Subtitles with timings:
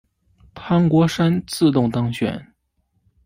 [0.55, 2.51] 潘国山自动当选。